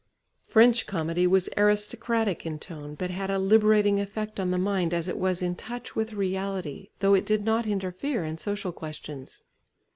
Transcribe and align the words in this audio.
French 0.47 0.87
comedy 0.87 1.27
was 1.27 1.47
aristocratic 1.57 2.43
in 2.43 2.57
tone, 2.57 2.95
but 2.95 3.11
had 3.11 3.29
a 3.29 3.37
liberating 3.37 3.99
effect 3.99 4.39
on 4.39 4.49
the 4.49 4.57
mind 4.57 4.95
as 4.95 5.07
it 5.07 5.15
was 5.15 5.43
in 5.43 5.53
touch 5.53 5.95
with 5.95 6.13
reality, 6.13 6.89
though 7.01 7.13
it 7.13 7.23
did 7.23 7.45
not 7.45 7.67
interfere 7.67 8.25
in 8.25 8.39
social 8.39 8.71
questions. 8.71 9.43